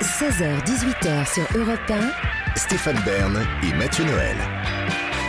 [0.00, 2.56] 16h-18h sur Europe 1.
[2.56, 4.36] Stéphane Bern et Mathieu Noël.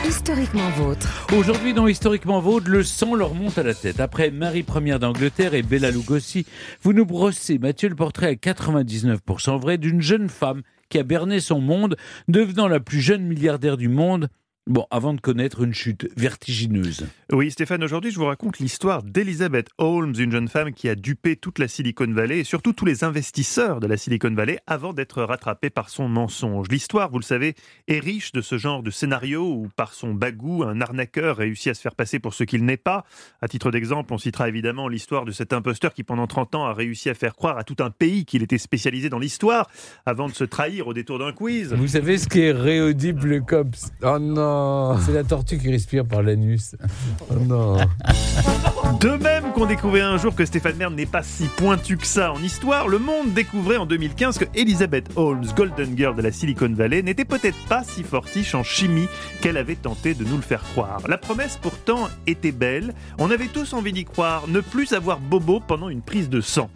[0.08, 1.28] Historiquement vôtre.
[1.36, 4.00] Aujourd'hui, dans Historiquement Vôtre, le sang leur monte à la tête.
[4.00, 6.46] Après Marie Ier d'Angleterre et Bella Lugosi,
[6.84, 11.40] vous nous brossez, Mathieu, le portrait à 99% vrai d'une jeune femme qui a berné
[11.40, 11.98] son monde,
[12.28, 14.30] devenant la plus jeune milliardaire du monde
[14.70, 17.08] Bon, avant de connaître une chute vertigineuse.
[17.32, 21.36] Oui, Stéphane, aujourd'hui, je vous raconte l'histoire d'Elizabeth Holmes, une jeune femme qui a dupé
[21.36, 25.24] toute la Silicon Valley et surtout tous les investisseurs de la Silicon Valley avant d'être
[25.24, 26.68] rattrapée par son mensonge.
[26.70, 27.56] L'histoire, vous le savez,
[27.88, 31.74] est riche de ce genre de scénario où, par son bagou, un arnaqueur réussit à
[31.74, 33.06] se faire passer pour ce qu'il n'est pas.
[33.42, 36.74] À titre d'exemple, on citera évidemment l'histoire de cet imposteur qui, pendant 30 ans, a
[36.76, 39.68] réussi à faire croire à tout un pays qu'il était spécialisé dans l'histoire
[40.06, 41.74] avant de se trahir au détour d'un quiz.
[41.74, 43.92] Vous savez ce qu'est réaudible cops?
[44.04, 44.59] Oh non
[45.06, 46.76] c'est la tortue qui respire par l'anus.
[47.30, 47.78] Oh non.
[49.00, 52.34] De même qu'on découvrait un jour que Stéphane Merde n'est pas si pointu que ça
[52.34, 56.74] en histoire, le monde découvrait en 2015 que Elizabeth Holmes, Golden Girl de la Silicon
[56.74, 59.08] Valley, n'était peut-être pas si fortiche en chimie
[59.42, 61.02] qu'elle avait tenté de nous le faire croire.
[61.08, 65.60] La promesse pourtant était belle, on avait tous envie d'y croire, ne plus avoir bobo
[65.60, 66.70] pendant une prise de sang.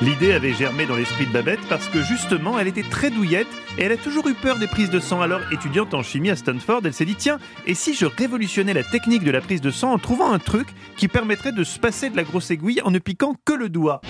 [0.00, 3.82] L'idée avait germé dans l'esprit de Babette parce que justement, elle était très douillette et
[3.82, 5.20] elle a toujours eu peur des prises de sang.
[5.20, 8.84] Alors, étudiante en chimie à Stanford, elle s'est dit tiens, et si je révolutionnais la
[8.84, 12.10] technique de la prise de sang en trouvant un truc qui permettrait de se passer
[12.10, 14.00] de la grosse aiguille en ne piquant que le doigt?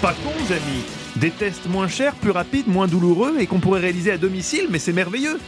[0.00, 0.84] Pas con, amis
[1.16, 4.78] Des tests moins chers, plus rapides, moins douloureux et qu'on pourrait réaliser à domicile, mais
[4.78, 5.38] c'est merveilleux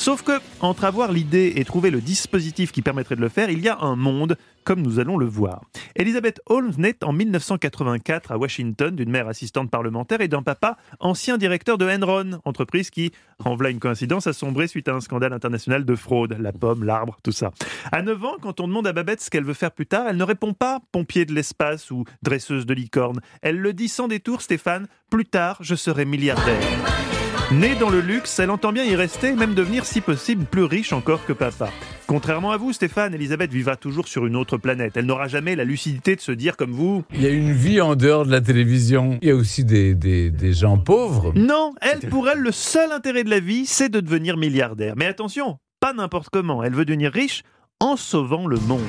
[0.00, 3.60] Sauf que, entre avoir l'idée et trouver le dispositif qui permettrait de le faire, il
[3.60, 5.60] y a un monde, comme nous allons le voir.
[5.94, 11.36] Elizabeth Holmes naît en 1984 à Washington d'une mère assistante parlementaire et d'un papa ancien
[11.36, 13.12] directeur de Enron, entreprise qui,
[13.44, 16.82] en voilà une coïncidence, a sombré suite à un scandale international de fraude, la pomme,
[16.82, 17.50] l'arbre, tout ça.
[17.92, 20.16] À 9 ans, quand on demande à Babette ce qu'elle veut faire plus tard, elle
[20.16, 23.20] ne répond pas pompier de l'espace ou dresseuse de licorne.
[23.42, 27.19] Elle le dit sans détour, Stéphane, plus tard, je serai milliardaire.
[27.52, 30.92] Née dans le luxe, elle entend bien y rester même devenir si possible plus riche
[30.92, 31.68] encore que papa.
[32.06, 34.96] Contrairement à vous, Stéphane, Elisabeth vivra toujours sur une autre planète.
[34.96, 37.02] Elle n'aura jamais la lucidité de se dire comme vous.
[37.12, 39.18] Il y a une vie en dehors de la télévision.
[39.20, 41.32] Il y a aussi des, des, des gens pauvres.
[41.34, 44.94] Non, elle, pour elle, le seul intérêt de la vie, c'est de devenir milliardaire.
[44.96, 46.62] Mais attention, pas n'importe comment.
[46.62, 47.42] Elle veut devenir riche
[47.80, 48.80] en sauvant le monde.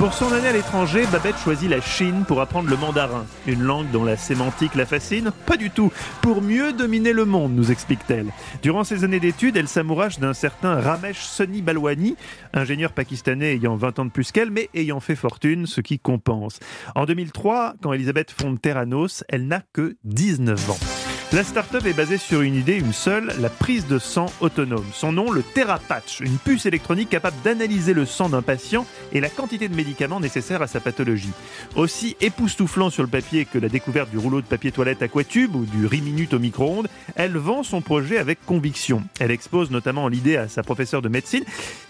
[0.00, 3.90] Pour son année à l'étranger, Babette choisit la Chine pour apprendre le mandarin, une langue
[3.90, 8.28] dont la sémantique la fascine Pas du tout, pour mieux dominer le monde, nous explique-t-elle.
[8.62, 12.16] Durant ses années d'études, elle s'amourage d'un certain Ramesh Soni Balwani,
[12.54, 16.60] ingénieur pakistanais ayant 20 ans de plus qu'elle, mais ayant fait fortune, ce qui compense.
[16.94, 20.89] En 2003, quand Elisabeth fonde Terranos, elle n'a que 19 ans.
[21.32, 24.84] La start-up est basée sur une idée, une seule, la prise de sang autonome.
[24.92, 29.28] Son nom, le TerraPatch, une puce électronique capable d'analyser le sang d'un patient et la
[29.28, 31.30] quantité de médicaments nécessaires à sa pathologie.
[31.76, 35.66] Aussi époustouflant sur le papier que la découverte du rouleau de papier toilette aquatube ou
[35.66, 39.04] du riz-minute au micro-ondes, elle vend son projet avec conviction.
[39.20, 41.44] Elle expose notamment l'idée à sa professeure de médecine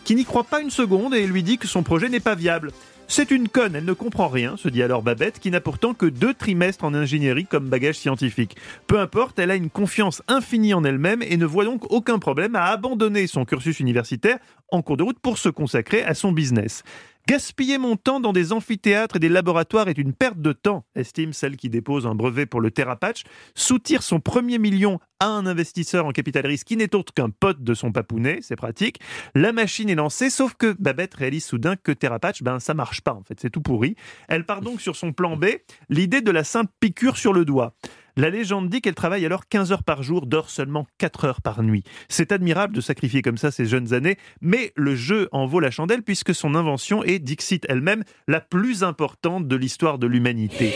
[0.04, 2.72] qui n'y croit pas une seconde et lui dit que son projet n'est pas viable.
[3.12, 6.06] C'est une conne, elle ne comprend rien, se dit alors Babette, qui n'a pourtant que
[6.06, 8.56] deux trimestres en ingénierie comme bagage scientifique.
[8.86, 12.54] Peu importe, elle a une confiance infinie en elle-même et ne voit donc aucun problème
[12.54, 14.38] à abandonner son cursus universitaire
[14.70, 16.84] en cours de route pour se consacrer à son business.
[17.30, 21.32] Gaspiller mon temps dans des amphithéâtres et des laboratoires est une perte de temps, estime
[21.32, 23.22] celle qui dépose un brevet pour le Terrapatch.
[23.54, 27.62] Soutire son premier million à un investisseur en capital risque qui n'est autre qu'un pote
[27.62, 28.98] de son papounet, c'est pratique.
[29.36, 33.14] La machine est lancée, sauf que Babette réalise soudain que Terrapatch, ben ça marche pas
[33.14, 33.94] en fait, c'est tout pourri.
[34.26, 35.44] Elle part donc sur son plan B,
[35.88, 37.76] l'idée de la simple piqûre sur le doigt.
[38.20, 41.62] La légende dit qu'elle travaille alors 15 heures par jour, dort seulement 4 heures par
[41.62, 41.84] nuit.
[42.10, 45.70] C'est admirable de sacrifier comme ça ses jeunes années, mais le jeu en vaut la
[45.70, 50.74] chandelle puisque son invention est, Dixit elle-même, la plus importante de l'histoire de l'humanité.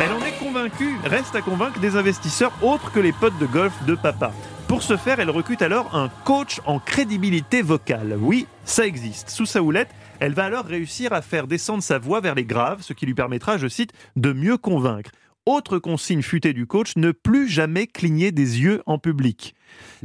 [0.00, 3.74] Elle en est convaincue, reste à convaincre des investisseurs autres que les potes de golf
[3.84, 4.32] de papa.
[4.66, 8.16] Pour ce faire, elle recrute alors un coach en crédibilité vocale.
[8.18, 9.28] Oui, ça existe.
[9.28, 12.80] Sous sa houlette, elle va alors réussir à faire descendre sa voix vers les graves,
[12.80, 15.10] ce qui lui permettra, je cite, de mieux convaincre.
[15.52, 19.56] Autre consigne futée du coach, ne plus jamais cligner des yeux en public.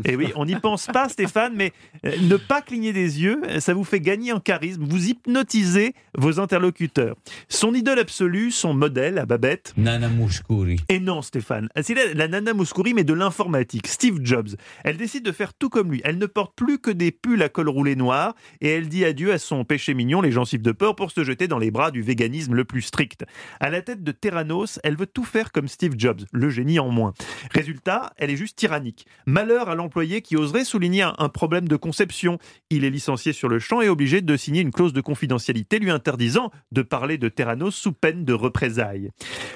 [0.04, 1.72] Et eh oui, on n'y pense pas, Stéphane, mais
[2.06, 4.84] euh, ne pas cligner des yeux, ça vous fait gagner en charisme.
[4.84, 7.16] Vous hypnotisez vos interlocuteurs.
[7.48, 9.74] Son idole absolue, son modèle à Babette.
[9.78, 10.78] Nana Mouskouri.
[10.90, 11.70] Et non, Stéphane.
[11.82, 13.88] C'est la, la Nana Mouskouri, mais de l'informatique.
[13.88, 14.50] Steve Jobs.
[14.84, 16.02] Elle décide de faire tout comme lui.
[16.04, 19.32] Elle ne porte plus que des pulls à col roulé noir et elle dit adieu
[19.32, 22.02] à son péché mignon, les gencives de porc, pour se jeter dans les bras du
[22.02, 23.26] véganisme le plus strict.
[23.60, 26.90] À la tête de Terranos, elle veut tout faire comme Steve Jobs, le génie en
[26.90, 27.14] moins.
[27.52, 29.06] Résultat, elle est juste tyrannique.
[29.26, 32.38] Malheur à l'employé qui oserait souligner un- problème de conception.
[32.70, 35.90] Il est licencié sur le champ et obligé de signer une clause de confidentialité lui
[35.92, 39.10] interdisant de parler de Terranos sous peine de représailles.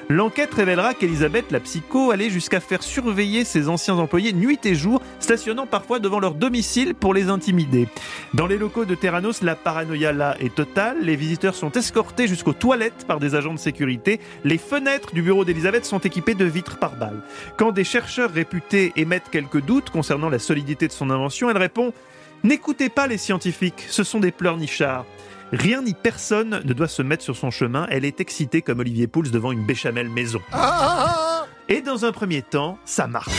[0.09, 5.01] L'enquête révélera qu'Elisabeth, la psycho, allait jusqu'à faire surveiller ses anciens employés nuit et jour,
[5.19, 7.87] stationnant parfois devant leur domicile pour les intimider.
[8.33, 10.97] Dans les locaux de Terranos, la paranoïa là est totale.
[11.01, 14.19] Les visiteurs sont escortés jusqu'aux toilettes par des agents de sécurité.
[14.43, 17.21] Les fenêtres du bureau d'Elisabeth sont équipées de vitres par balles.
[17.57, 21.93] Quand des chercheurs réputés émettent quelques doutes concernant la solidité de son invention, elle répond
[22.43, 25.05] N'écoutez pas les scientifiques, ce sont des pleurnichards.
[25.51, 27.87] Rien ni personne ne doit se mettre sur son chemin.
[27.89, 30.39] Elle est excitée comme Olivier Pouls devant une béchamel maison.
[31.67, 33.33] Et dans un premier temps, ça marche.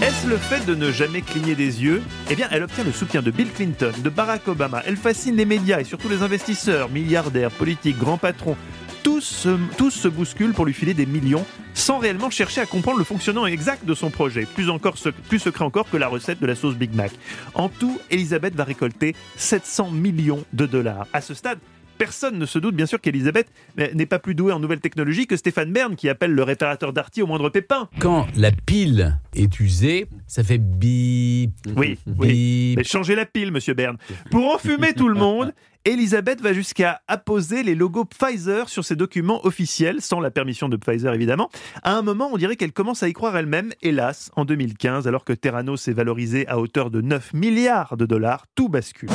[0.00, 2.02] Est-ce le fait de ne jamais cligner des yeux?
[2.30, 4.82] Eh bien, elle obtient le soutien de Bill Clinton, de Barack Obama.
[4.86, 8.56] Elle fascine les médias et surtout les investisseurs, milliardaires, politiques, grands patrons.
[9.02, 12.98] Tous se, tous se bousculent pour lui filer des millions sans réellement chercher à comprendre
[12.98, 14.46] le fonctionnement exact de son projet.
[14.54, 17.12] Plus, encore, sec- plus secret encore que la recette de la sauce Big Mac.
[17.54, 21.06] En tout, Elisabeth va récolter 700 millions de dollars.
[21.12, 21.58] À ce stade,
[21.98, 25.36] Personne ne se doute bien sûr qu'Elisabeth n'est pas plus douée en nouvelles technologies que
[25.36, 27.90] Stéphane Bern qui appelle le réparateur d'Arty au moindre pépin.
[27.98, 31.50] Quand la pile est usée, ça fait bip.
[31.76, 32.72] Oui, oui.
[32.78, 33.98] Mais changez la pile, monsieur Bern.
[34.30, 35.52] Pour enfumer tout le monde,
[35.86, 40.76] Elisabeth va jusqu'à apposer les logos Pfizer sur ses documents officiels, sans la permission de
[40.76, 41.48] Pfizer évidemment.
[41.82, 45.24] À un moment, on dirait qu'elle commence à y croire elle-même, hélas, en 2015, alors
[45.24, 49.08] que Terrano s'est valorisé à hauteur de 9 milliards de dollars, tout bascule.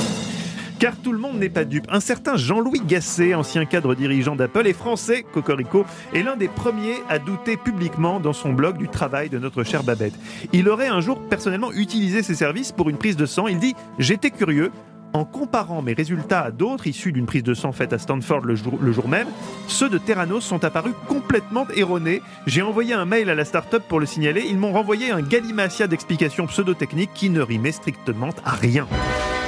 [0.80, 1.86] Car tout le monde n'est pas dupe.
[1.88, 5.86] Un certain Jean-Louis Gasset, ancien cadre dirigeant d'Apple et français, Cocorico,
[6.16, 9.84] est l'un des premiers à douter publiquement dans son blog du travail de notre chère
[9.84, 10.16] Babette.
[10.52, 13.48] Il aurait un jour personnellement utilisé ses services pour une prise de sang.
[13.48, 14.72] Il dit J'étais curieux.
[15.16, 18.56] En comparant mes résultats à d'autres issus d'une prise de sang faite à Stanford le
[18.56, 19.30] jour, même,
[19.66, 22.22] ceux de Terranos sont apparus complètement erronés.
[22.48, 24.44] J'ai envoyé un mail à la start-up pour le signaler.
[24.46, 28.88] Ils m'ont renvoyé un galimatia d'explications pseudo-techniques qui ne rimait strictement à rien.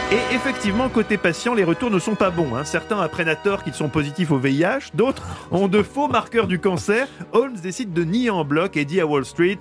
[0.09, 2.55] Et effectivement, côté patient, les retours ne sont pas bons.
[2.55, 2.63] hein.
[2.63, 6.59] Certains apprennent à tort qu'ils sont positifs au VIH, d'autres ont de faux marqueurs du
[6.59, 7.09] cancer.
[7.33, 9.57] Holmes décide de nier en bloc et dit à Wall Street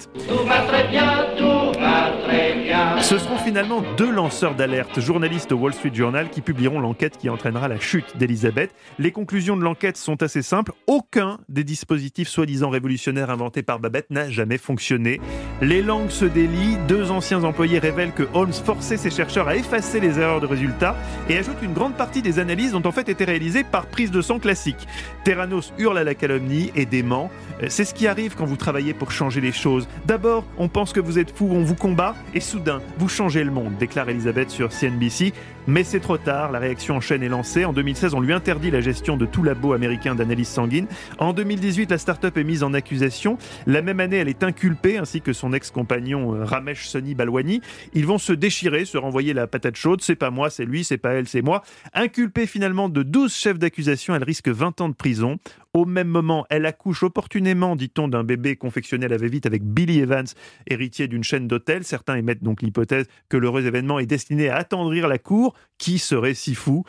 [3.01, 7.31] Ce seront finalement deux lanceurs d'alerte, journalistes au Wall Street Journal, qui publieront l'enquête qui
[7.31, 8.75] entraînera la chute d'Elisabeth.
[8.99, 10.73] Les conclusions de l'enquête sont assez simples.
[10.89, 15.21] Aucun des dispositifs soi-disant révolutionnaires inventés par Babette n'a jamais fonctionné.
[15.63, 16.79] Les langues se délient.
[16.89, 20.97] Deux anciens employés révèlent que Holmes forçait ses chercheurs à effacer les erreurs de résultats
[21.29, 24.21] et ajoute une grande partie des analyses ont en fait été réalisées par prise de
[24.21, 24.89] sang classique.
[25.23, 27.31] Terranos hurle à la calomnie et dément.
[27.63, 29.87] Euh, C'est ce qui arrive quand vous travaillez pour changer les choses.
[30.07, 32.66] D'abord, on pense que vous êtes fou, on vous combat, et soudain,
[32.99, 35.33] vous changez le monde, déclare Elisabeth sur CNBC.
[35.69, 37.65] Mais c'est trop tard, la réaction en chaîne est lancée.
[37.65, 40.87] En 2016, on lui interdit la gestion de tout labo américain d'analyse sanguine.
[41.19, 43.37] En 2018, la start-up est mise en accusation.
[43.67, 47.63] La même année, elle est inculpée, ainsi que son ex-compagnon euh, Ramesh Soni Balwani.
[47.95, 50.03] Ils vont se déchirer, se renvoyer la patate chaude.
[50.03, 51.65] C'est pas moi, c'est lui, c'est pas elle, c'est moi.
[51.95, 55.39] Inculpée finalement de 12 chefs d'accusation, elle risque 20 ans de prison.
[55.77, 59.99] Au même moment, elle accouche opportunément, dit-on, d'un bébé confectionné à la va-vite avec Billy
[59.99, 60.25] Evans,
[60.67, 61.85] héritier d'une chaîne d'hôtels.
[61.85, 65.55] Certains émettent donc l'hypothèse que l'heureux événement est destiné à attendrir la cour.
[65.79, 66.85] Qui serait si fou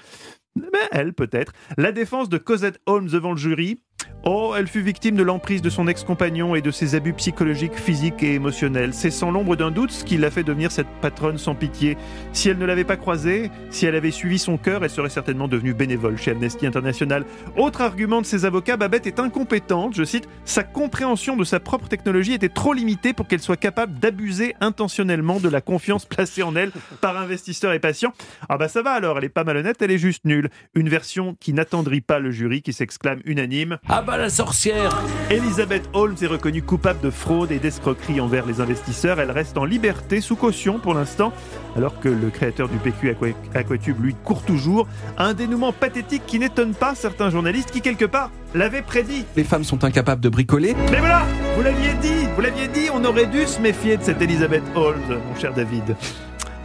[0.58, 1.54] mais elle, peut-être.
[1.78, 3.84] La défense de Cosette Holmes devant le jury.
[4.30, 8.22] Oh, elle fut victime de l'emprise de son ex-compagnon et de ses abus psychologiques, physiques
[8.24, 8.94] et émotionnels.
[8.94, 11.98] C'est sans l'ombre d'un doute ce qui l'a fait devenir cette patronne sans pitié.
[12.34, 15.48] Si elle ne l'avait pas croisée, si elle avait suivi son cœur, elle serait certainement
[15.48, 17.24] devenue bénévole chez Amnesty International.
[17.56, 19.96] Autre argument de ses avocats, Babette est incompétente.
[19.96, 23.98] Je cite, sa compréhension de sa propre technologie était trop limitée pour qu'elle soit capable
[23.98, 28.12] d'abuser intentionnellement de la confiance placée en elle par investisseurs et patients.
[28.50, 30.50] Ah bah ça va alors, elle est pas malhonnête, elle est juste nulle.
[30.76, 33.78] Une version qui n'attendrit pas le jury qui s'exclame unanime.
[33.90, 34.90] Ah bah la sorcière
[35.32, 39.22] Elisabeth Holmes est reconnue coupable de fraude et d'escroquerie envers les investisseurs.
[39.22, 41.32] Elle reste en liberté sous caution pour l'instant,
[41.78, 44.88] alors que le créateur du PQ Aqua- Aquatube lui court toujours.
[45.18, 49.24] Un dénouement pathétique qui n'étonne pas certains journalistes qui quelque part l'avaient prédit.
[49.38, 50.76] Les femmes sont incapables de bricoler.
[50.92, 51.26] Mais voilà,
[51.56, 55.18] vous l'aviez dit, vous l'aviez dit, on aurait dû se méfier de cette Elisabeth Holmes,
[55.30, 55.96] mon cher David.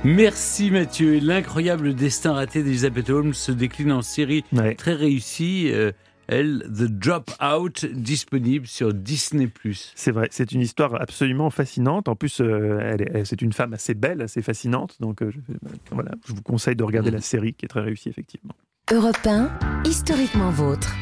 [0.05, 1.21] Merci Mathieu.
[1.23, 4.75] L'incroyable destin raté d'Elizabeth Holmes se décline en série Ouais.
[4.75, 5.69] très réussie.
[5.73, 5.93] euh,
[6.29, 9.50] elle, The Dropout, disponible sur Disney+.
[9.95, 12.09] C'est vrai, c'est une histoire absolument fascinante.
[12.09, 14.97] En plus, euh, elle est- elle- c'est une femme assez belle, assez fascinante.
[15.00, 15.38] Donc euh, je,
[15.91, 18.55] voilà, je vous conseille de regarder la série qui est très réussie, effectivement.
[18.93, 19.50] Europe 1,
[19.85, 20.95] historiquement vôtre.